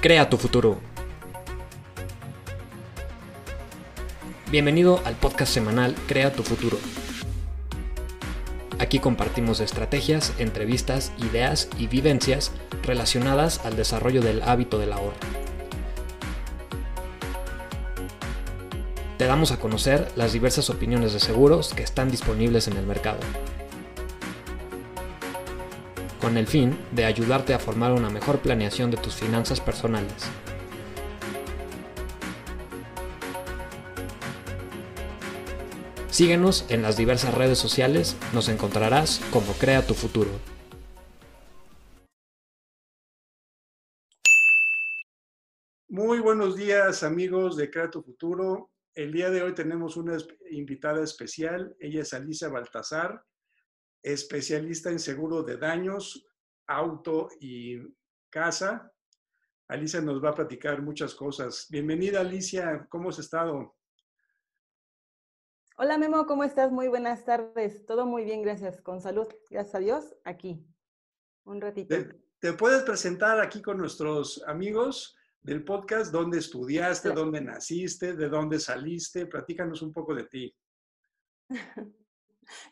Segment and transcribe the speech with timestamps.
[0.00, 0.78] Crea tu futuro.
[4.50, 6.78] Bienvenido al podcast semanal Crea tu futuro.
[8.78, 12.50] Aquí compartimos estrategias, entrevistas, ideas y vivencias
[12.82, 15.18] relacionadas al desarrollo del hábito del ahorro.
[19.18, 23.18] Te damos a conocer las diversas opiniones de seguros que están disponibles en el mercado
[26.20, 30.30] con el fin de ayudarte a formar una mejor planeación de tus finanzas personales.
[36.10, 40.30] Síguenos en las diversas redes sociales, nos encontrarás como Crea tu Futuro.
[45.88, 48.70] Muy buenos días amigos de Crea tu Futuro.
[48.94, 50.18] El día de hoy tenemos una
[50.50, 53.24] invitada especial, ella es Alicia Baltazar
[54.02, 56.26] especialista en seguro de daños,
[56.66, 57.78] auto y
[58.30, 58.92] casa.
[59.68, 61.66] Alicia nos va a platicar muchas cosas.
[61.70, 63.76] Bienvenida Alicia, ¿cómo has estado?
[65.76, 66.70] Hola Memo, ¿cómo estás?
[66.70, 67.86] Muy buenas tardes.
[67.86, 68.80] Todo muy bien, gracias.
[68.82, 70.66] Con salud, gracias a Dios, aquí.
[71.44, 71.96] Un ratito.
[72.38, 76.12] ¿Te, puedes presentar aquí con nuestros amigos del podcast?
[76.12, 77.12] ¿Dónde estudiaste?
[77.12, 78.14] ¿Dónde naciste?
[78.14, 79.26] ¿De dónde saliste?
[79.26, 80.54] Platícanos un poco de ti.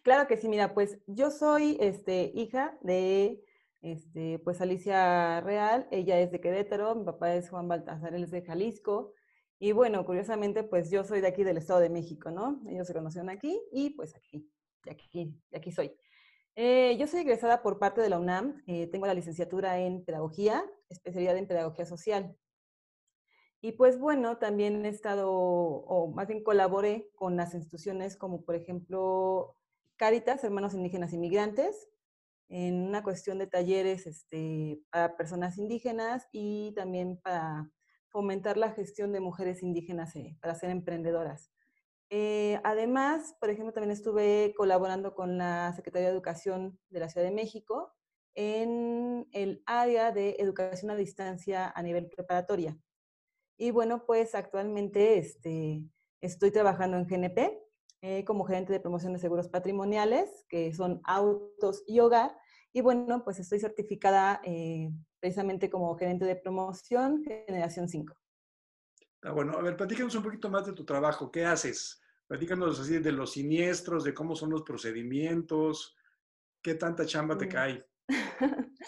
[0.03, 3.43] Claro que sí, mira, pues yo soy este, hija de
[3.81, 8.31] este, pues Alicia Real, ella es de Querétaro, mi papá es Juan Baltasar, él es
[8.31, 9.15] de Jalisco.
[9.61, 12.61] Y bueno, curiosamente, pues yo soy de aquí del Estado de México, ¿no?
[12.69, 14.49] Ellos se conocieron aquí y pues aquí,
[14.84, 15.97] de aquí, de aquí soy.
[16.55, 20.65] Eh, yo soy egresada por parte de la UNAM, eh, tengo la licenciatura en Pedagogía,
[20.89, 22.37] especialidad en Pedagogía Social.
[23.61, 28.55] Y pues bueno, también he estado, o más bien colaboré con las instituciones como por
[28.55, 29.58] ejemplo
[29.99, 31.89] Caritas, Hermanos Indígenas Inmigrantes,
[32.49, 37.69] en una cuestión de talleres este, para personas indígenas y también para
[38.07, 41.50] fomentar la gestión de mujeres indígenas eh, para ser emprendedoras.
[42.11, 47.27] Eh, además, por ejemplo, también estuve colaborando con la Secretaría de Educación de la Ciudad
[47.27, 47.93] de México
[48.37, 52.78] en el área de educación a distancia a nivel preparatoria.
[53.56, 55.83] Y bueno, pues actualmente este,
[56.21, 57.68] estoy trabajando en GNP,
[58.00, 62.36] eh, como gerente de promoción de seguros patrimoniales, que son autos y hogar.
[62.72, 68.14] Y bueno, pues estoy certificada eh, precisamente como gerente de promoción generación 5.
[69.22, 71.31] Ah, bueno, a ver, platícanos un poquito más de tu trabajo.
[71.31, 72.00] ¿Qué haces?
[72.28, 75.97] Platícanos así de los siniestros, de cómo son los procedimientos,
[76.62, 77.84] qué tanta chamba te cae.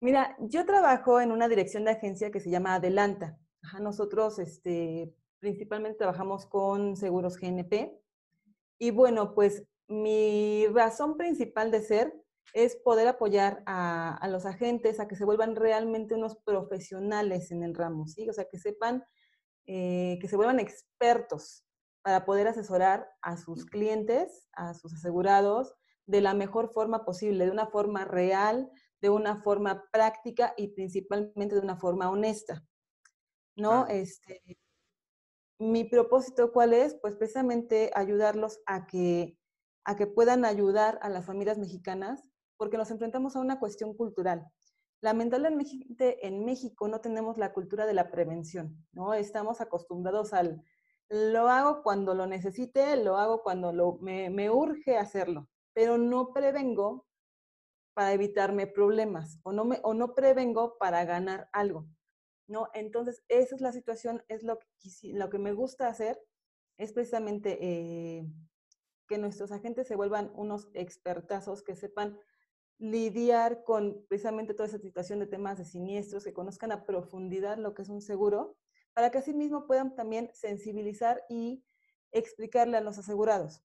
[0.00, 3.38] Mira, yo trabajo en una dirección de agencia que se llama Adelanta.
[3.80, 8.01] nosotros este, principalmente trabajamos con seguros GNP,
[8.78, 12.14] y bueno, pues mi razón principal de ser
[12.54, 17.74] es poder apoyar a, los agentes a que se vuelvan realmente unos profesionales en el
[17.74, 18.28] ramo, ¿sí?
[18.28, 19.04] O sea, que sepan,
[19.66, 21.64] eh, que se vuelvan expertos
[22.02, 25.74] para poder asesorar a sus clientes, a sus asegurados,
[26.06, 31.54] de la mejor forma posible, de una forma real, de una forma práctica y principalmente
[31.54, 32.64] de una forma honesta.
[33.56, 33.86] ¿No?
[33.86, 34.42] Este,
[35.62, 36.94] mi propósito, ¿cuál es?
[36.94, 39.38] Pues precisamente ayudarlos a que,
[39.84, 42.22] a que puedan ayudar a las familias mexicanas,
[42.56, 44.46] porque nos enfrentamos a una cuestión cultural.
[45.00, 49.14] Lamentablemente en México no tenemos la cultura de la prevención, ¿no?
[49.14, 50.62] Estamos acostumbrados al,
[51.08, 57.06] lo hago cuando lo necesite, lo hago cuando me, me urge hacerlo, pero no prevengo
[57.94, 61.86] para evitarme problemas o no, me, o no prevengo para ganar algo.
[62.46, 62.68] ¿No?
[62.74, 64.66] Entonces, esa es la situación, es lo que,
[65.12, 66.20] lo que me gusta hacer,
[66.78, 68.26] es precisamente eh,
[69.06, 72.18] que nuestros agentes se vuelvan unos expertazos, que sepan
[72.78, 77.74] lidiar con precisamente toda esa situación de temas de siniestros, que conozcan a profundidad lo
[77.74, 78.56] que es un seguro,
[78.94, 81.64] para que así mismo puedan también sensibilizar y
[82.10, 83.62] explicarle a los asegurados.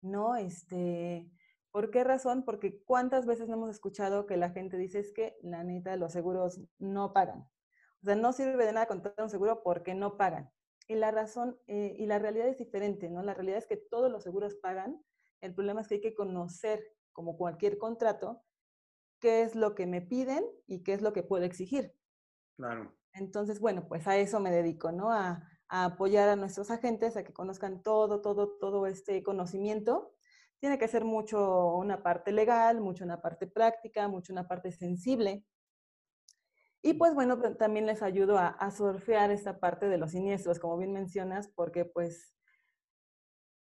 [0.00, 0.36] ¿No?
[0.36, 1.30] Este,
[1.70, 2.44] ¿Por qué razón?
[2.44, 6.12] Porque cuántas veces no hemos escuchado que la gente dice es que la neta los
[6.12, 7.48] seguros no pagan.
[8.02, 10.50] O sea, no sirve de nada contratar un seguro porque no pagan.
[10.88, 13.22] Y la razón eh, y la realidad es diferente, ¿no?
[13.22, 15.00] La realidad es que todos los seguros pagan.
[15.40, 18.42] El problema es que hay que conocer, como cualquier contrato,
[19.20, 21.94] qué es lo que me piden y qué es lo que puedo exigir.
[22.56, 22.92] Claro.
[23.12, 25.12] Entonces, bueno, pues a eso me dedico, ¿no?
[25.12, 30.12] A, a apoyar a nuestros agentes a que conozcan todo, todo, todo este conocimiento.
[30.58, 35.44] Tiene que ser mucho una parte legal, mucho una parte práctica, mucho una parte sensible
[36.82, 40.76] y pues bueno, también les ayudo a, a, surfear esta parte de los siniestros, como
[40.76, 42.34] bien mencionas, porque pues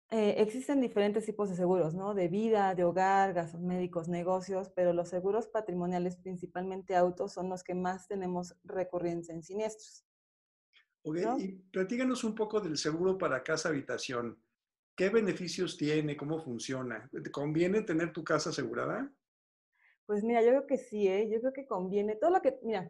[0.09, 2.13] eh, existen diferentes tipos de seguros, ¿no?
[2.13, 7.61] De vida, de hogar, gastos médicos, negocios, pero los seguros patrimoniales, principalmente autos, son los
[7.61, 10.05] que más tenemos recurrencia en siniestros.
[11.03, 14.41] Ok, y platíganos un poco del seguro para casa habitación.
[14.95, 16.15] ¿Qué beneficios tiene?
[16.15, 17.09] ¿Cómo funciona?
[17.11, 19.11] ¿Te conviene tener tu casa asegurada?
[20.05, 21.29] Pues mira, yo creo que sí, ¿eh?
[21.29, 22.15] Yo creo que conviene.
[22.15, 22.89] Todo lo que, mira,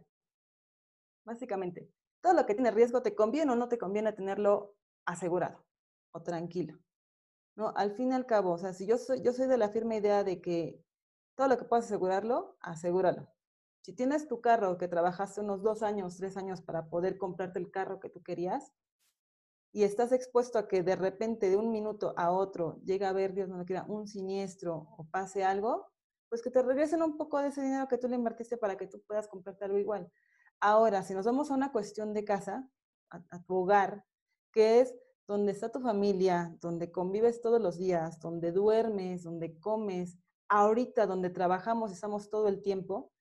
[1.28, 1.92] básicamente,
[2.22, 4.76] todo lo que tiene riesgo, ¿te conviene o no te conviene tenerlo
[5.06, 5.66] asegurado
[6.12, 6.80] o tranquilo?
[7.56, 7.74] ¿No?
[7.76, 9.98] Al fin y al cabo, o sea, si yo soy, yo soy de la firme
[9.98, 10.82] idea de que
[11.36, 13.28] todo lo que puedas asegurarlo, asegúralo.
[13.82, 17.72] Si tienes tu carro que trabajaste unos dos años, tres años para poder comprarte el
[17.72, 18.74] carro que tú querías
[19.74, 23.34] y estás expuesto a que de repente de un minuto a otro llega a ver,
[23.34, 25.92] Dios no lo quiera, un siniestro o pase algo,
[26.30, 28.88] pues que te regresen un poco de ese dinero que tú le invertiste para que
[28.88, 30.12] tú puedas comprarte algo igual.
[30.60, 32.70] Ahora, si nos vamos a una cuestión de casa,
[33.10, 34.06] a, a tu hogar,
[34.52, 34.96] que es
[35.28, 40.18] donde está tu familia, donde convives todos los días, donde duermes, donde comes,
[40.50, 43.12] ahorita donde trabajamos, estamos todo el tiempo,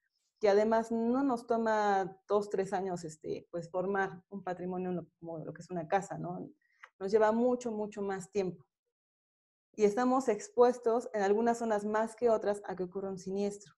[0.41, 5.53] que además no nos toma dos, tres años este, pues formar un patrimonio como lo
[5.53, 6.49] que es una casa, ¿no?
[6.99, 8.65] Nos lleva mucho, mucho más tiempo.
[9.75, 13.75] Y estamos expuestos en algunas zonas más que otras a que ocurra un siniestro.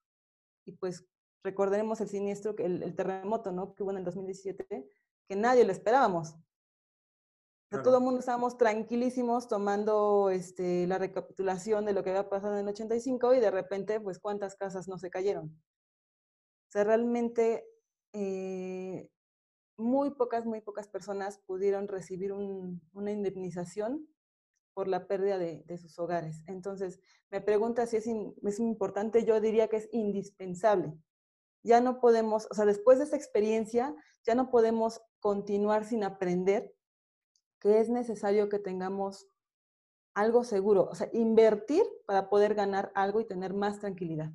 [0.65, 1.05] Y pues
[1.43, 3.73] recordaremos el siniestro, el, el terremoto, ¿no?
[3.73, 4.89] Que hubo en el 2017,
[5.27, 6.35] que nadie lo esperábamos.
[7.69, 7.83] Claro.
[7.83, 12.61] Todo el mundo estábamos tranquilísimos tomando este, la recapitulación de lo que había pasado en
[12.61, 15.55] el 85 y de repente, pues, ¿cuántas casas no se cayeron?
[16.67, 17.67] O sea, realmente
[18.13, 19.11] eh,
[19.77, 24.07] muy pocas, muy pocas personas pudieron recibir un, una indemnización
[24.73, 26.41] por la pérdida de, de, sus hogares.
[26.47, 26.99] Entonces,
[27.29, 30.97] me pregunta si es, in, es importante, yo diría que es indispensable.
[31.63, 33.95] Ya no podemos, o sea, después de esta experiencia,
[34.25, 36.73] ya no podemos continuar sin aprender
[37.59, 39.27] que es necesario que tengamos
[40.13, 44.31] algo seguro, o sea, invertir para poder ganar algo y tener más tranquilidad.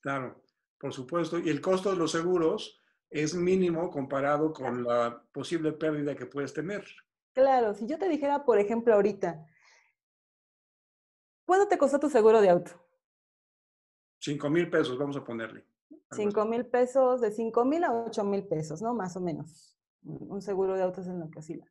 [0.00, 0.42] Claro
[0.82, 2.76] por supuesto, y el costo de los seguros
[3.08, 6.84] es mínimo comparado con la posible pérdida que puedes tener.
[7.32, 9.46] Claro, si yo te dijera, por ejemplo, ahorita,
[11.46, 12.72] ¿cuánto te costó tu seguro de auto?
[14.18, 15.64] Cinco mil pesos, vamos a ponerle.
[16.12, 18.94] Cinco mil pesos, de cinco mil a ocho mil pesos, ¿no?
[18.94, 19.76] Más o menos.
[20.02, 21.66] Un seguro de auto es en lo que oscila.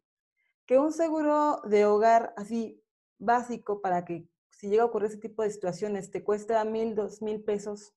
[0.65, 2.83] Que un seguro de hogar así
[3.17, 7.21] básico para que si llega a ocurrir ese tipo de situaciones te cuesta mil, dos
[7.21, 7.93] mil pesos,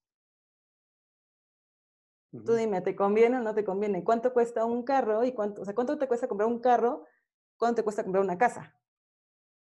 [2.42, 4.02] Tú dime, ¿te conviene o no te conviene?
[4.02, 7.04] ¿Cuánto cuesta un carro y cuánto, o sea, cuánto te cuesta comprar un carro?
[7.56, 8.76] ¿Cuánto te cuesta comprar una casa?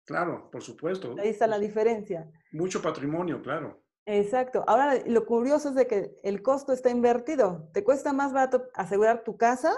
[0.04, 1.16] Claro, por supuesto.
[1.18, 2.30] Ahí está la diferencia.
[2.52, 3.82] Mucho patrimonio, claro.
[4.12, 4.64] Exacto.
[4.66, 7.70] Ahora, lo curioso es de que el costo está invertido.
[7.72, 9.72] Te cuesta más barato asegurar tu casa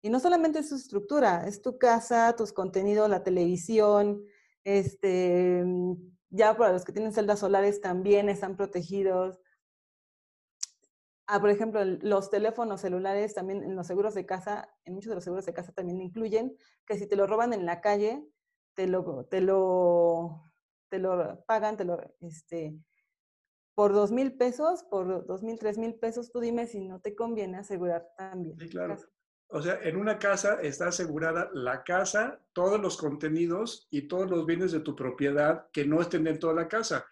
[0.00, 4.24] y no solamente su estructura, es tu casa, tus contenidos, la televisión,
[4.64, 5.62] este,
[6.30, 9.38] ya para los que tienen celdas solares también están protegidos.
[11.26, 15.16] Ah, por ejemplo, los teléfonos celulares también en los seguros de casa, en muchos de
[15.16, 16.56] los seguros de casa también incluyen
[16.86, 18.24] que si te lo roban en la calle,
[18.72, 20.50] te lo, te lo,
[20.88, 22.78] te lo pagan, te lo, este,
[23.78, 27.14] por dos mil pesos, por dos mil, tres mil pesos, tú dime si no te
[27.14, 28.58] conviene asegurar también.
[28.58, 28.96] Sí, claro.
[29.50, 34.46] O sea, en una casa está asegurada la casa, todos los contenidos y todos los
[34.46, 37.06] bienes de tu propiedad que no estén dentro de la casa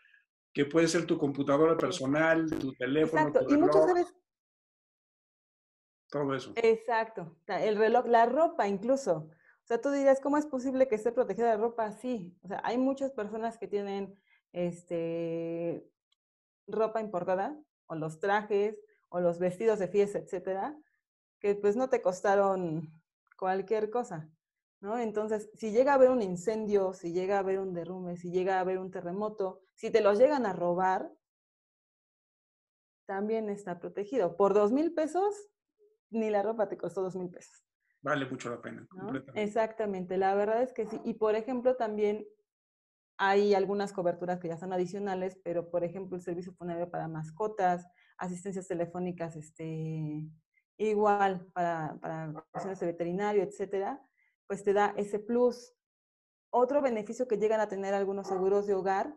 [0.52, 3.46] que puede ser tu computadora personal, tu teléfono, Exacto.
[3.46, 4.14] tu reloj, y muchas veces...
[6.10, 6.52] Todo eso.
[6.56, 7.36] Exacto.
[7.46, 9.28] El reloj, la ropa incluso.
[9.62, 11.92] O sea, tú dirás, ¿cómo es posible que esté protegida la ropa?
[11.92, 12.36] Sí.
[12.42, 14.20] O sea, hay muchas personas que tienen
[14.52, 15.88] este,
[16.66, 20.76] ropa importada, o los trajes, o los vestidos de fiesta, etcétera,
[21.40, 22.92] que pues no te costaron
[23.38, 24.28] cualquier cosa.
[24.80, 24.98] ¿no?
[24.98, 28.56] Entonces, si llega a haber un incendio, si llega a haber un derrumbe, si llega
[28.56, 31.10] a haber un terremoto, si te los llegan a robar,
[33.06, 34.36] también está protegido.
[34.36, 35.48] Por dos mil pesos,
[36.10, 37.64] ni la ropa te costó dos mil pesos.
[38.02, 38.86] Vale mucho la pena.
[38.92, 39.12] ¿no?
[39.34, 41.00] Exactamente, la verdad es que sí.
[41.04, 42.26] Y por ejemplo, también
[43.18, 47.86] hay algunas coberturas que ya son adicionales, pero por ejemplo, el servicio funerario para mascotas,
[48.18, 50.28] asistencias telefónicas, este,
[50.78, 54.00] igual para, para cuestiones de veterinario, etcétera,
[54.46, 55.74] pues te da ese plus.
[56.50, 59.14] Otro beneficio que llegan a tener algunos seguros de hogar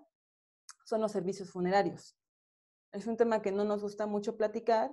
[0.86, 2.18] son los servicios funerarios.
[2.92, 4.92] Es un tema que no nos gusta mucho platicar,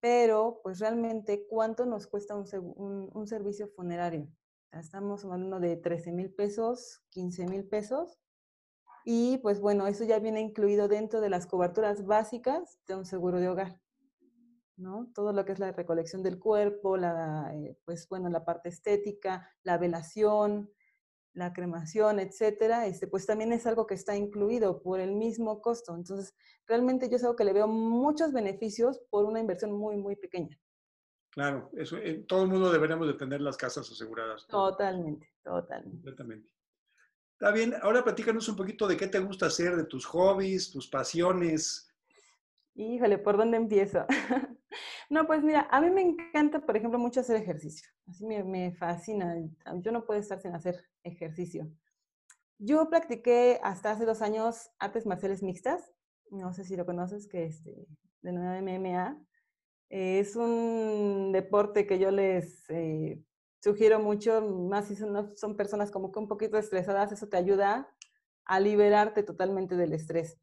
[0.00, 4.28] pero pues realmente cuánto nos cuesta un, un, un servicio funerario.
[4.72, 8.18] Estamos hablando de 13 mil pesos, 15 mil pesos.
[9.04, 13.40] Y pues bueno, eso ya viene incluido dentro de las coberturas básicas de un seguro
[13.40, 13.80] de hogar.
[14.76, 15.10] ¿no?
[15.14, 19.50] Todo lo que es la recolección del cuerpo, la, eh, pues bueno, la parte estética,
[19.62, 20.70] la velación,
[21.32, 25.94] la cremación, etcétera, este, pues también es algo que está incluido por el mismo costo.
[25.94, 26.34] Entonces,
[26.66, 30.58] realmente yo es algo que le veo muchos beneficios por una inversión muy, muy pequeña.
[31.38, 34.44] Claro, eso, eh, todo el mundo deberíamos de tener las casas aseguradas.
[34.48, 35.98] Totalmente, totalmente.
[35.98, 36.50] Completamente.
[37.34, 40.88] Está bien, ahora platícanos un poquito de qué te gusta hacer, de tus hobbies, tus
[40.88, 41.94] pasiones.
[42.74, 44.04] Híjole, ¿por dónde empiezo?
[45.10, 47.88] no, pues mira, a mí me encanta, por ejemplo, mucho hacer ejercicio.
[48.08, 49.36] Así me, me fascina.
[49.76, 51.70] Yo no puedo estar sin hacer ejercicio.
[52.58, 55.94] Yo practiqué hasta hace dos años artes marciales mixtas.
[56.32, 57.86] No sé si lo conoces, que es de,
[58.22, 59.24] de MMA.
[59.90, 63.22] Es un deporte que yo les eh,
[63.62, 67.88] sugiero mucho, más si son, son, personas como que un poquito estresadas, eso te ayuda
[68.44, 70.38] a liberarte totalmente del estrés.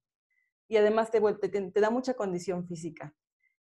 [0.68, 3.14] Y además te, te, te da mucha condición física.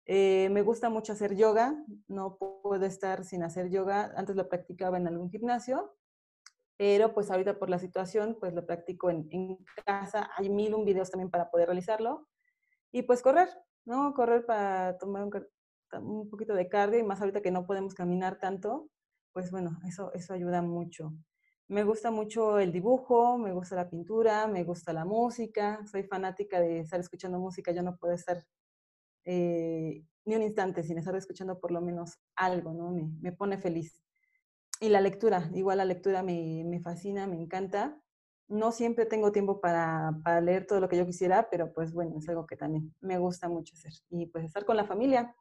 [0.05, 1.75] Eh, me gusta mucho hacer yoga,
[2.07, 4.13] no puedo estar sin hacer yoga.
[4.15, 5.95] Antes lo practicaba en algún gimnasio,
[6.77, 10.29] pero pues ahorita por la situación, pues lo practico en, en casa.
[10.37, 12.27] Hay mil un videos también para poder realizarlo.
[12.91, 13.49] Y pues correr,
[13.85, 14.13] ¿no?
[14.13, 15.31] Correr para tomar un,
[15.99, 18.89] un poquito de cardio y más ahorita que no podemos caminar tanto,
[19.33, 21.13] pues bueno, eso, eso ayuda mucho.
[21.67, 26.59] Me gusta mucho el dibujo, me gusta la pintura, me gusta la música, soy fanática
[26.59, 28.43] de estar escuchando música, yo no puedo estar
[29.25, 32.91] eh, ni un instante sin estar escuchando por lo menos algo, ¿no?
[32.91, 33.99] Me, me pone feliz.
[34.79, 37.99] Y la lectura, igual la lectura me, me, fascina, me encanta.
[38.49, 42.17] No siempre tengo tiempo para, para leer todo lo que yo quisiera, pero pues bueno,
[42.17, 43.93] es algo que también me gusta mucho hacer.
[44.09, 45.33] Y pues estar con la familia,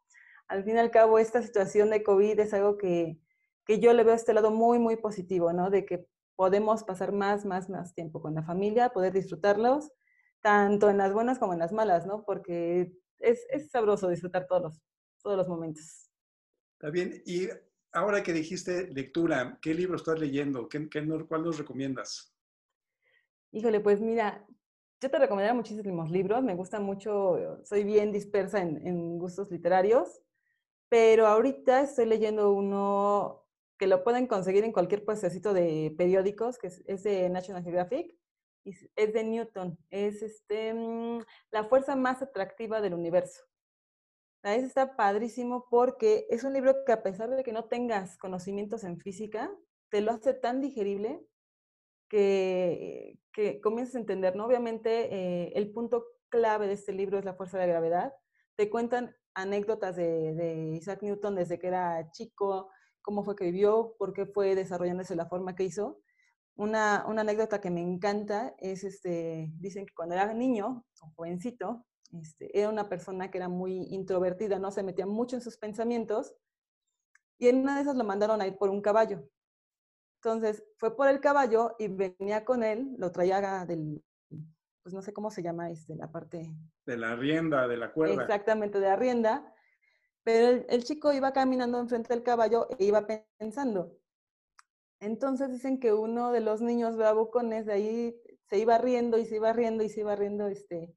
[0.48, 3.18] al fin y al cabo, esta situación de COVID es algo que,
[3.64, 5.70] que yo le veo este lado muy, muy positivo, ¿no?
[5.70, 6.06] De que
[6.36, 9.92] podemos pasar más, más, más tiempo con la familia, poder disfrutarlos,
[10.40, 12.24] tanto en las buenas como en las malas, ¿no?
[12.24, 14.82] Porque es, es sabroso disfrutar todos los,
[15.22, 16.10] todos los momentos.
[16.78, 17.22] Está bien.
[17.24, 17.48] Y
[17.92, 20.68] ahora que dijiste lectura, ¿qué libro estás leyendo?
[20.68, 22.34] ¿Qué, qué, ¿Cuál nos recomiendas?
[23.52, 24.44] Híjole, pues mira,
[25.00, 26.42] yo te recomendaría muchísimos libros.
[26.42, 30.22] Me gusta mucho, soy bien dispersa en, en gustos literarios
[30.92, 33.46] pero ahorita estoy leyendo uno
[33.78, 38.14] que lo pueden conseguir en cualquier puestecito de periódicos, que es, de National Geographic,
[38.62, 43.42] y es de Newton, es este, mm, la fuerza más atractiva del universo.
[44.42, 48.84] Ese está padrísimo porque es un libro que a pesar de que no tengas conocimientos
[48.84, 49.50] en física,
[49.88, 51.26] te lo hace tan digerible
[52.10, 54.44] que, que comienzas a entender, ¿no?
[54.44, 58.12] Obviamente eh, el punto clave de este libro es la fuerza de la gravedad.
[58.56, 62.70] Te cuentan anécdotas de, Isaac Newton desde que era chico,
[63.00, 66.00] cómo fue que vivió, por qué fue desarrollándose la forma que hizo.
[66.54, 70.84] Una, anécdota que me encanta es, este, dicen que cuando era niño
[71.16, 71.84] jovencito,
[72.20, 76.34] este, era una persona que era muy introvertida, no se metía mucho en sus pensamientos,
[77.38, 79.28] y en una de esas lo mandaron a ir por un caballo.
[80.16, 84.04] Entonces fue por el caballo y venía con él, lo traía del,
[84.82, 86.54] pues no sé cómo se llama este, la parte...
[86.84, 88.22] De la rienda, de la cuerda.
[88.22, 89.54] Exactamente, de la rienda.
[90.24, 93.06] Pero el, chico iba caminando enfrente del caballo e iba
[93.38, 93.96] pensando.
[95.00, 98.16] Entonces dicen que uno de los niños bravucones de ahí
[98.48, 100.96] se iba riendo y se iba riendo y se iba riendo este,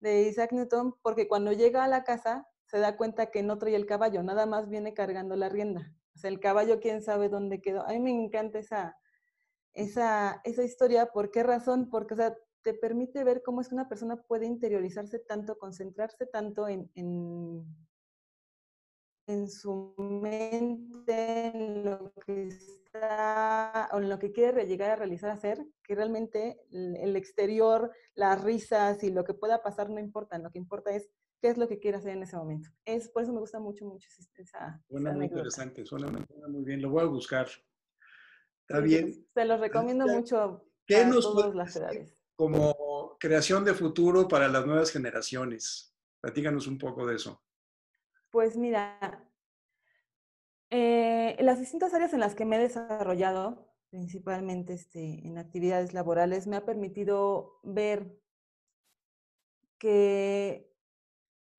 [0.00, 3.74] de Isaac Newton, porque cuando llega a la casa se da cuenta que no trae
[3.74, 5.92] el caballo, nada más viene cargando la rienda.
[6.14, 7.86] O sea, el caballo quién sabe dónde quedó.
[7.86, 8.96] A mí me encanta esa,
[9.72, 11.06] esa, esa historia.
[11.06, 11.88] ¿Por qué razón?
[11.90, 16.26] Porque, o sea, te permite ver cómo es que una persona puede interiorizarse tanto, concentrarse
[16.26, 17.64] tanto en, en,
[19.26, 25.30] en su mente, en lo que está, o en lo que quiere llegar a realizar,
[25.30, 30.50] hacer, que realmente el exterior, las risas y lo que pueda pasar no importa, lo
[30.50, 32.70] que importa es qué es lo que quiere hacer en ese momento.
[32.84, 34.80] Es, por eso me gusta mucho, mucho esa.
[34.88, 36.06] Suena muy interesante, suena,
[36.48, 37.48] muy bien, lo voy a buscar.
[38.60, 39.26] Está bien.
[39.34, 44.66] Se los recomiendo mucho ¿Qué nos todas las edades como creación de futuro para las
[44.66, 45.96] nuevas generaciones.
[46.20, 47.40] Platícanos un poco de eso.
[48.30, 49.28] Pues mira,
[50.70, 56.48] eh, las distintas áreas en las que me he desarrollado, principalmente este, en actividades laborales,
[56.48, 58.18] me ha permitido ver
[59.78, 60.68] que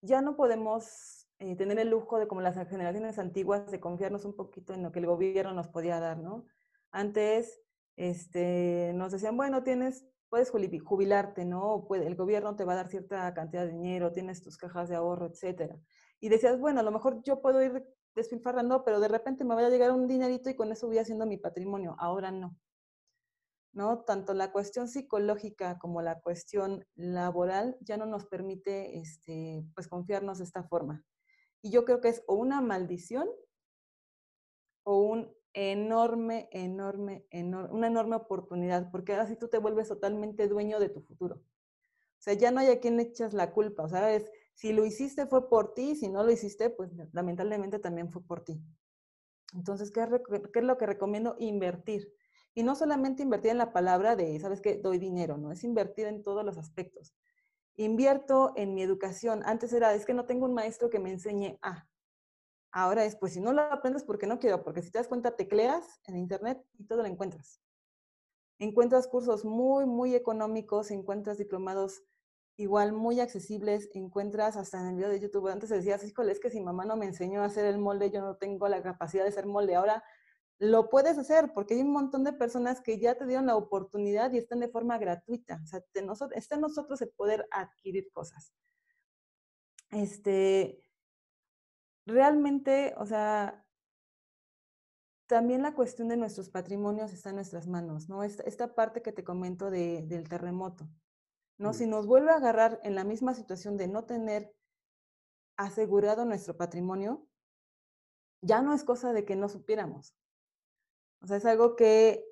[0.01, 4.35] ya no podemos eh, tener el lujo de, como las generaciones antiguas, de confiarnos un
[4.35, 6.45] poquito en lo que el gobierno nos podía dar, ¿no?
[6.91, 7.61] Antes
[7.95, 11.87] este, nos decían, bueno, tienes puedes jubilarte, ¿no?
[11.91, 15.27] El gobierno te va a dar cierta cantidad de dinero, tienes tus cajas de ahorro,
[15.27, 15.77] etcétera.
[16.19, 17.85] Y decías, bueno, a lo mejor yo puedo ir
[18.15, 21.27] despilfarrando, pero de repente me va a llegar un dinerito y con eso voy haciendo
[21.27, 21.95] mi patrimonio.
[21.99, 22.57] Ahora no.
[23.73, 24.05] ¿No?
[24.05, 30.39] Tanto la cuestión psicológica como la cuestión laboral ya no nos permite este, pues, confiarnos
[30.39, 31.05] de esta forma.
[31.61, 33.29] Y yo creo que es o una maldición
[34.83, 40.47] o un enorme, enorme, enorme, una enorme oportunidad, porque ahora sí tú te vuelves totalmente
[40.47, 41.35] dueño de tu futuro.
[41.35, 44.85] O sea, ya no hay a quien echas la culpa, o sea, es, si lo
[44.85, 48.61] hiciste fue por ti, si no lo hiciste, pues lamentablemente también fue por ti.
[49.53, 50.07] Entonces, ¿qué
[50.51, 51.35] qué es lo que recomiendo?
[51.39, 52.13] Invertir.
[52.55, 54.77] Y no solamente invertir en la palabra de, ¿sabes qué?
[54.77, 55.51] Doy dinero, ¿no?
[55.51, 57.13] Es invertir en todos los aspectos.
[57.75, 59.41] Invierto en mi educación.
[59.45, 61.87] Antes era, es que no tengo un maestro que me enseñe a.
[62.75, 65.35] Ahora es, pues si no lo aprendes porque no quiero, porque si te das cuenta,
[65.35, 67.61] tecleas en internet y todo lo encuentras.
[68.57, 72.03] Encuentras cursos muy, muy económicos, encuentras diplomados
[72.57, 75.49] igual muy accesibles, encuentras hasta en el video de YouTube.
[75.49, 78.21] Antes decías, híjole, es que si mamá no me enseñó a hacer el molde, yo
[78.21, 79.75] no tengo la capacidad de hacer molde.
[79.75, 80.03] Ahora
[80.57, 84.31] lo puedes hacer porque hay un montón de personas que ya te dieron la oportunidad
[84.31, 85.59] y están de forma gratuita.
[85.63, 85.83] O sea,
[86.33, 88.51] está en nosotros el poder adquirir cosas.
[89.91, 90.83] Este,
[92.05, 93.63] realmente, o sea,
[95.27, 98.23] también la cuestión de nuestros patrimonios está en nuestras manos, ¿no?
[98.23, 100.87] Esta, parte que te comento del terremoto,
[101.57, 101.73] ¿no?
[101.73, 104.53] Si nos vuelve a agarrar en la misma situación de no tener
[105.57, 107.27] asegurado nuestro patrimonio,
[108.41, 110.13] ya no es cosa de que no supiéramos.
[111.21, 112.25] O sea, es algo que,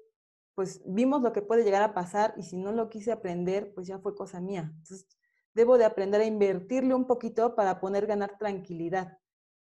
[0.53, 3.87] pues, vimos lo que puede llegar a pasar y si no lo quise aprender, pues
[3.87, 4.73] ya fue cosa mía.
[4.75, 5.07] Entonces,
[5.53, 9.20] debo de aprender a invertirle un poquito para poder ganar tranquilidad.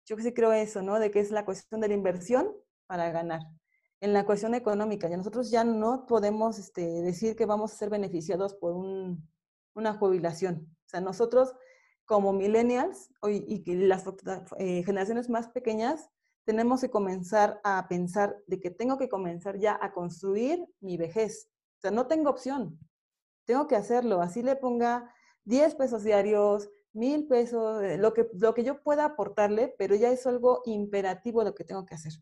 [0.07, 0.99] Yo sí creo eso, ¿no?
[0.99, 2.55] De que es la cuestión de la inversión
[2.87, 3.41] para ganar.
[3.99, 7.89] En la cuestión económica, ya nosotros ya no podemos este, decir que vamos a ser
[7.89, 8.73] beneficiados por
[9.75, 10.67] una jubilación.
[10.85, 11.53] O sea, nosotros
[12.05, 14.05] como millennials y, las
[14.57, 16.09] eh, generaciones más pequeñas
[16.45, 21.49] tenemos que comenzar a pensar de que tengo que comenzar ya a construir mi vejez.
[21.79, 22.79] O sea, no tengo opción.
[23.43, 24.21] Tengo que hacerlo.
[24.21, 29.05] Así le ponga 10 pesos diarios, mil pesos, eh, lo que, lo que yo pueda
[29.05, 32.13] aportarle, pero ya es algo imperativo lo que tengo que hacer.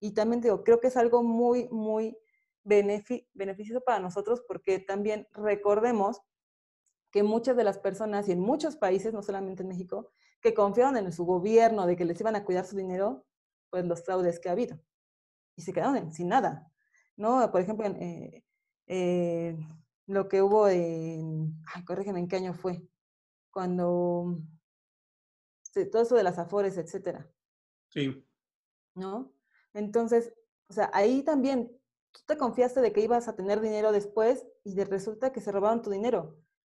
[0.00, 2.16] Y también digo, creo que es algo muy, muy
[2.64, 6.20] beneficioso para nosotros porque también recordemos
[7.10, 10.96] que muchas de las personas y en muchos países, no solamente en México, que confiaron
[10.96, 13.24] en su gobierno de que les iban a cuidar su dinero,
[13.70, 14.78] pues los fraudes que ha habido.
[15.56, 16.72] Y se quedaron sin nada.
[17.16, 17.50] ¿no?
[17.50, 18.44] Por ejemplo, eh,
[18.86, 19.56] eh,
[20.06, 22.82] lo que hubo en, ay, corrígeme, ¿en qué año fue?
[23.52, 24.38] Cuando,
[25.90, 27.30] todo eso de las afores, etcétera.
[27.90, 28.26] Sí.
[28.94, 29.32] ¿No?
[29.74, 30.34] Entonces,
[30.68, 31.70] o sea, ahí también
[32.10, 35.52] tú te confiaste de que ibas a tener dinero después y de resulta que se
[35.52, 36.36] robaron tu dinero.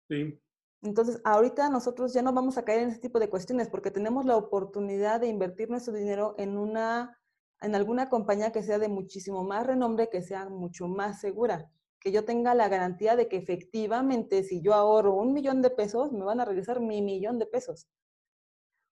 [0.10, 0.40] Sí.
[0.82, 4.26] Entonces, ahorita nosotros ya no vamos a caer en ese tipo de cuestiones porque tenemos
[4.26, 7.18] la oportunidad de invertir nuestro dinero en una
[7.64, 11.72] en alguna compañía que sea de muchísimo más renombre, que sea mucho más segura,
[12.04, 16.12] que yo tenga la garantía de que efectivamente si yo ahorro un millón de pesos,
[16.12, 17.88] me van a regresar mi millón de pesos.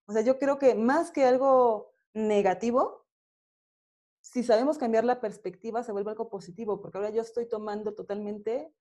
[0.08, 3.06] O sea, yo creo que más que algo negativo,
[4.22, 8.74] si sabemos cambiar la perspectiva, se vuelve algo positivo, porque ahora yo estoy tomando totalmente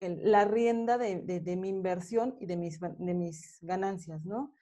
[0.00, 4.52] la rienda de, mi inversión y de mis, de mis ganancias, ¿no?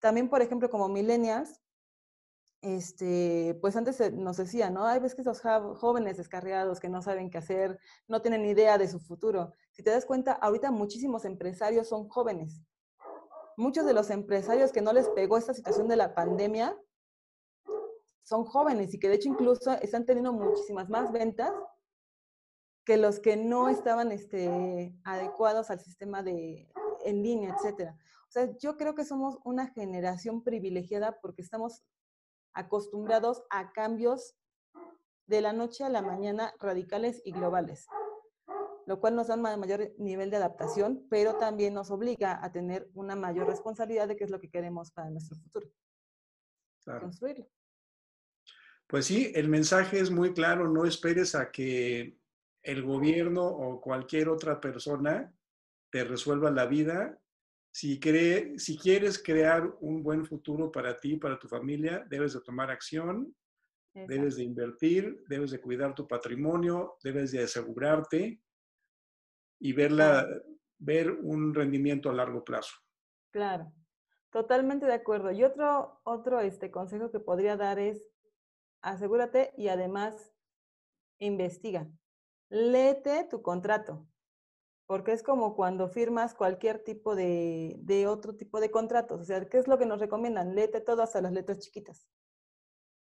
[0.00, 1.60] También, por ejemplo, como millennials,
[2.60, 4.84] este, pues antes nos decía, ¿no?
[4.84, 8.88] Hay veces que esos jóvenes descarriados que no saben qué hacer, no tienen idea de
[8.88, 9.54] su futuro.
[9.72, 12.60] Si te das cuenta, ahorita muchísimos empresarios son jóvenes.
[13.56, 16.76] Muchos de los empresarios que no les pegó esta situación de la pandemia
[18.22, 21.52] son jóvenes y que de hecho incluso están teniendo muchísimas más ventas
[22.84, 26.70] que los que no estaban este, adecuados al sistema de
[27.04, 27.96] en línea, etcétera.
[28.28, 31.82] O sea, yo creo que somos una generación privilegiada porque estamos
[32.54, 34.36] acostumbrados a cambios
[35.26, 37.86] de la noche a la mañana radicales y globales,
[38.86, 42.88] lo cual nos da un mayor nivel de adaptación, pero también nos obliga a tener
[42.94, 45.68] una mayor responsabilidad de qué es lo que queremos para nuestro futuro.
[47.00, 47.46] Construirlo.
[48.86, 52.18] Pues sí, el mensaje es muy claro, no esperes a que
[52.62, 55.34] el gobierno o cualquier otra persona
[55.90, 57.20] te resuelva la vida.
[57.78, 62.40] Si, cree, si quieres crear un buen futuro para ti, para tu familia, debes de
[62.40, 63.32] tomar acción,
[63.94, 68.42] debes de invertir, debes de cuidar tu patrimonio, debes de asegurarte
[69.60, 70.26] y verla,
[70.78, 72.74] ver un rendimiento a largo plazo.
[73.30, 73.72] Claro,
[74.32, 75.30] totalmente de acuerdo.
[75.30, 78.04] Y otro, otro este, consejo que podría dar es
[78.82, 80.32] asegúrate y además
[81.20, 81.88] investiga.
[82.48, 84.04] Léete tu contrato,
[84.88, 89.20] porque es como cuando firmas cualquier tipo de, otro tipo de contratos.
[89.20, 90.54] O sea, ¿qué es lo que nos recomiendan?
[90.54, 92.08] Léete todo hasta las letras chiquitas.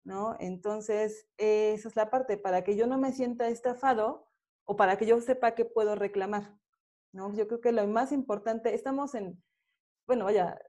[0.04, 0.36] ¿No?
[0.40, 4.26] Entonces, esa es la parte, para que yo no me sienta estafado
[4.64, 6.58] o para que yo sepa que puedo reclamar.
[7.12, 7.32] ¿no?
[7.32, 9.40] Yo creo que lo más importante, estamos en,
[10.04, 10.60] bueno, vaya,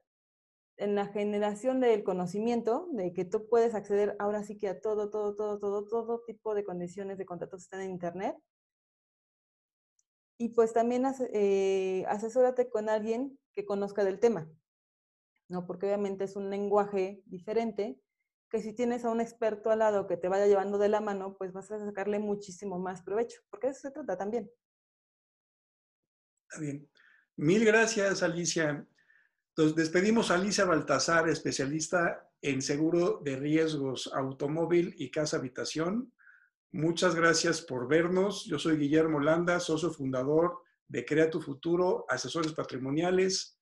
[0.76, 5.10] en la generación del conocimiento, de que tú puedes acceder ahora sí que a todo,
[5.10, 8.36] todo, todo, todo, todo tipo de condiciones de contratos están en Internet.
[10.40, 14.50] Y pues también eh, asesórate con alguien que conozca del tema,
[15.50, 15.66] ¿no?
[15.66, 18.00] Porque obviamente es un lenguaje diferente,
[18.48, 21.36] que si tienes a un experto al lado que te vaya llevando de la mano,
[21.36, 24.50] pues vas a sacarle muchísimo más provecho, porque eso se trata también.
[26.48, 26.90] Está bien.
[27.36, 28.88] Mil gracias, Alicia.
[29.50, 36.14] Entonces, despedimos a Alicia Baltasar, especialista en seguro de riesgos automóvil y casa habitación.
[36.72, 38.44] Muchas gracias por vernos.
[38.44, 43.58] Yo soy Guillermo Landa, socio fundador de Crea tu Futuro, asesores patrimoniales.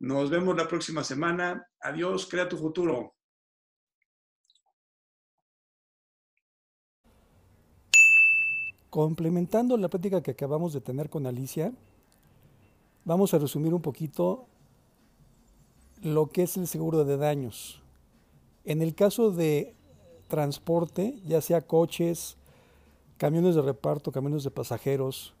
[0.00, 1.68] Nos vemos la próxima semana.
[1.80, 3.14] Adiós, Crea tu Futuro.
[8.90, 11.72] Complementando la práctica que acabamos de tener con Alicia,
[13.04, 14.48] vamos a resumir un poquito
[16.02, 17.82] lo que es el seguro de daños.
[18.64, 19.76] En el caso de
[20.26, 22.37] transporte, ya sea coches,
[23.18, 25.34] camiones de reparto, camiones de pasajeros,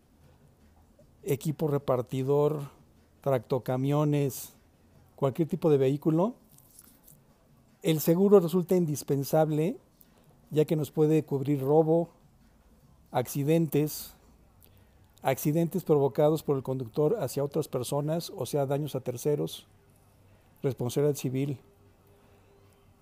[1.22, 2.70] equipo repartidor,
[3.22, 4.52] tractocamiones,
[5.16, 6.34] cualquier tipo de vehículo,
[7.82, 9.78] el seguro resulta indispensable
[10.50, 12.08] ya que nos puede cubrir robo,
[13.10, 14.14] accidentes,
[15.22, 19.66] accidentes provocados por el conductor hacia otras personas, o sea, daños a terceros,
[20.62, 21.58] responsabilidad civil.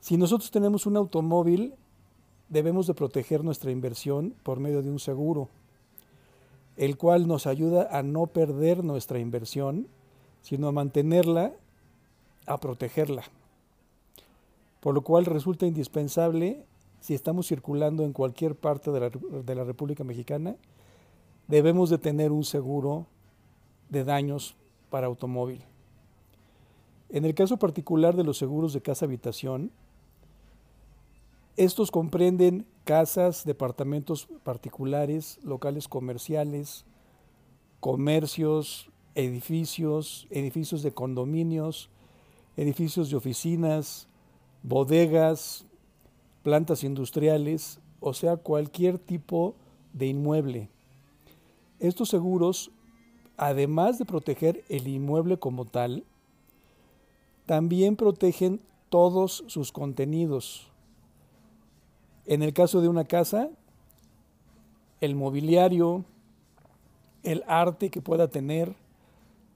[0.00, 1.74] Si nosotros tenemos un automóvil,
[2.48, 5.48] debemos de proteger nuestra inversión por medio de un seguro,
[6.76, 9.88] el cual nos ayuda a no perder nuestra inversión,
[10.42, 11.52] sino a mantenerla,
[12.46, 13.24] a protegerla.
[14.80, 16.64] Por lo cual resulta indispensable
[17.00, 20.56] si estamos circulando en cualquier parte de la, de la República Mexicana,
[21.48, 23.06] debemos de tener un seguro
[23.88, 24.56] de daños
[24.90, 25.62] para automóvil.
[27.08, 29.70] En el caso particular de los seguros de casa habitación,
[31.56, 36.84] estos comprenden casas, departamentos particulares, locales comerciales,
[37.80, 41.88] comercios, edificios, edificios de condominios,
[42.56, 44.06] edificios de oficinas,
[44.62, 45.66] bodegas,
[46.42, 49.54] plantas industriales, o sea, cualquier tipo
[49.92, 50.68] de inmueble.
[51.80, 52.70] Estos seguros,
[53.36, 56.04] además de proteger el inmueble como tal,
[57.46, 60.70] también protegen todos sus contenidos.
[62.26, 63.50] En el caso de una casa,
[65.00, 66.04] el mobiliario,
[67.22, 68.74] el arte que pueda tener,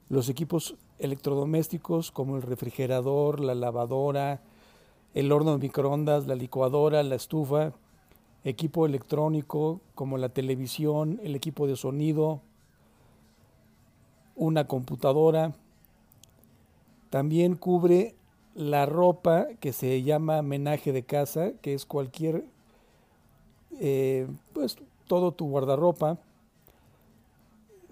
[0.08, 4.40] los equipos electrodomésticos como el refrigerador, la lavadora,
[5.14, 7.72] el horno de microondas, la licuadora, la estufa,
[8.44, 12.40] equipo electrónico como la televisión, el equipo de sonido,
[14.36, 15.54] una computadora.
[17.10, 18.14] También cubre
[18.54, 22.44] la ropa que se llama menaje de casa, que es cualquier,
[23.78, 26.18] eh, pues todo tu guardarropa,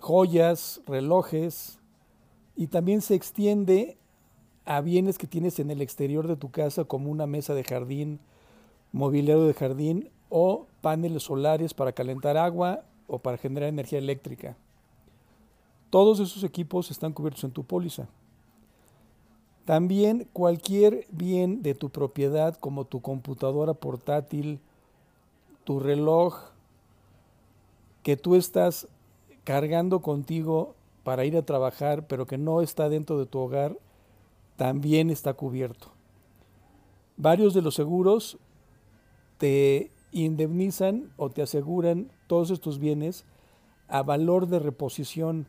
[0.00, 1.78] joyas, relojes,
[2.56, 3.96] y también se extiende
[4.64, 8.18] a bienes que tienes en el exterior de tu casa como una mesa de jardín,
[8.92, 14.56] mobiliario de jardín o paneles solares para calentar agua o para generar energía eléctrica.
[15.90, 18.08] Todos esos equipos están cubiertos en tu póliza.
[19.64, 24.60] También cualquier bien de tu propiedad como tu computadora portátil,
[25.68, 26.35] tu reloj,
[28.02, 28.88] que tú estás
[29.44, 33.76] cargando contigo para ir a trabajar, pero que no está dentro de tu hogar,
[34.57, 35.88] también está cubierto.
[37.18, 38.38] Varios de los seguros
[39.37, 43.26] te indemnizan o te aseguran todos estos bienes
[43.88, 45.48] a valor de reposición.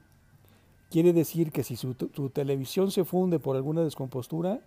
[0.90, 4.60] Quiere decir que si tu televisión se funde por alguna descompostura,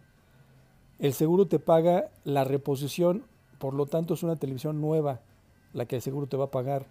[0.99, 3.27] el seguro te paga la reposición,
[3.59, 5.21] por lo tanto es una televisión nueva
[5.73, 6.87] la que el seguro te va a pagar.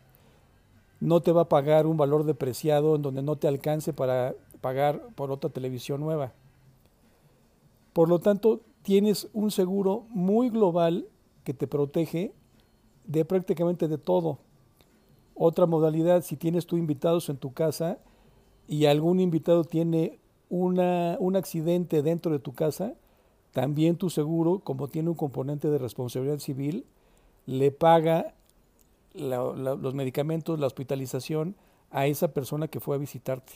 [1.00, 5.02] No te va a pagar un valor depreciado en donde no te alcance para pagar
[5.16, 6.34] por otra televisión nueva.
[7.94, 11.08] Por lo tanto, tienes un seguro muy global
[11.44, 12.34] que te protege
[13.06, 14.38] de prácticamente de todo.
[15.36, 17.98] Otra modalidad, si tienes tú invitados en tu casa
[18.68, 22.94] y algún invitado tiene una, un accidente dentro de tu casa,
[23.52, 26.86] también tu seguro, como tiene un componente de responsabilidad civil,
[27.46, 28.34] le paga
[29.14, 31.56] los medicamentos, la hospitalización
[31.92, 33.54] a esa persona que fue a visitarte.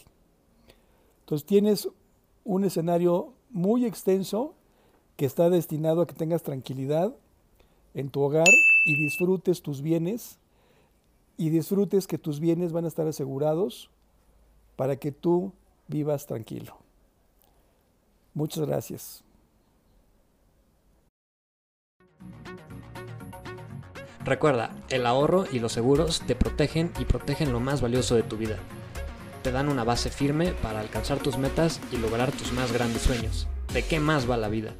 [1.21, 1.89] Entonces tienes
[2.43, 4.53] un escenario muy extenso
[5.15, 7.15] que está destinado a que tengas tranquilidad
[7.93, 8.49] en tu hogar
[8.85, 10.37] y disfrutes tus bienes
[11.37, 13.89] y disfrutes que tus bienes van a estar asegurados
[14.75, 15.51] para que tú
[15.87, 16.77] vivas tranquilo.
[18.33, 19.24] Muchas gracias.
[24.25, 28.37] Recuerda, el ahorro y los seguros te protegen y protegen lo más valioso de tu
[28.37, 28.57] vida.
[29.43, 33.47] Te dan una base firme para alcanzar tus metas y lograr tus más grandes sueños.
[33.71, 34.73] ¿De qué más va la vida?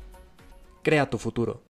[0.81, 1.64] Crea tu futuro.